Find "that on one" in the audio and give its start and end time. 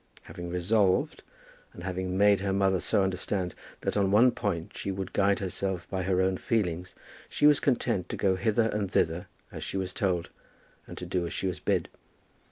3.81-4.31